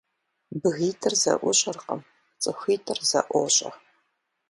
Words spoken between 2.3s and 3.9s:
цIыхуитIыр зэIуощIэ.